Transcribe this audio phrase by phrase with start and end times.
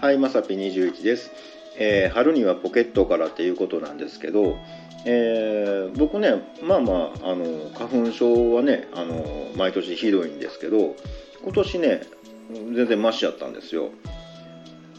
[0.00, 1.30] はいまさぴ21です、
[1.78, 4.58] えー春にはポケットからっていうことなんですけど、
[5.06, 9.24] えー僕ねまあまああの花粉症はねあの
[9.56, 10.96] 毎年ひどいんですけど
[11.42, 12.02] 今年ね
[12.50, 13.90] 全然マシやったんですよ。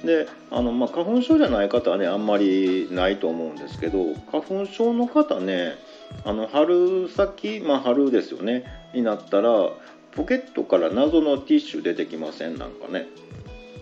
[0.03, 5.75] であの、まあ、花粉症じゃない方はねあんまりないと思うんですけど花粉症の方ね
[6.23, 9.49] あの春先、まあ、春ですよねになったら
[10.11, 12.57] ポケットから謎のティッシュ出てきません？
[12.57, 13.07] なんかね。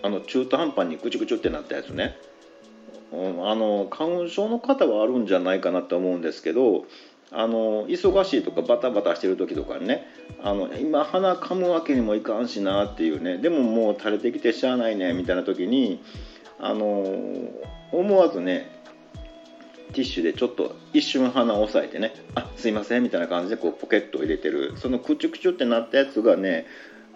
[0.05, 2.15] あの中途半端にぐちゅぐちゅってなったやつね。
[3.11, 6.85] うんあの花粉症の方はあるんじゃないかなと思うんですけど
[7.31, 10.05] あの忙しいとかバタバタしてる時とかにね
[10.43, 16.03] あの今鼻かむわけにもいかんしなっていうねでももう垂れてきてしゃあないねみたいな時に
[16.59, 17.05] あの
[17.91, 18.69] 思わずね
[19.93, 26.65] ティッシュでちょっと一瞬鼻を押さえてね「あすいません」みたいな感じでこうポケットを入れてるそのクチュクチュってなったやつがね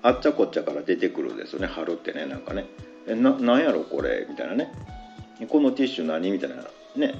[0.02, 1.68] あっちゃこっちゃから出てくるんですよね。
[1.68, 2.66] 春ってねなんかね
[3.08, 4.72] 「えななんやろこれ」みたいなね
[5.50, 6.58] 「このティッシュ何?」みたいな。
[6.96, 7.16] ね。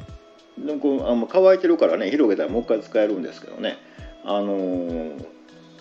[0.58, 3.78] でもこうあもう乾いてるからね広げたらもう一回使えるんですけどね。
[4.24, 5.26] あのー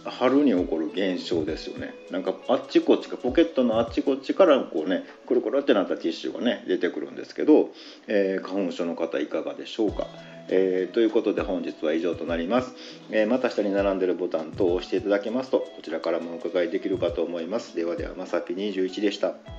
[0.05, 1.93] 春に起こる現象ですよね。
[2.11, 7.71] なんかあっちこっちかポケットのあっちこっちからこうねくるくるってなったティッシュがね出てくるんですけど、
[8.07, 10.07] えー花粉症の方いかがでしょうか、
[10.49, 12.75] えーということで本日は以上となります、
[13.11, 17.77] えーまた下に並んでるボタンと押していただけますとこちらからもお伺いできるかと思います。
[17.77, 19.58] ではではまさぴ21でした。